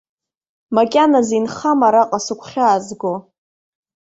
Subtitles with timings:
[0.75, 3.13] Макьаназы инхама араҟа сыгәхьаазго?